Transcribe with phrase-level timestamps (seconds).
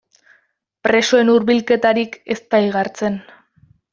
[0.87, 3.21] Presoen hurbilketarik ez da igartzen.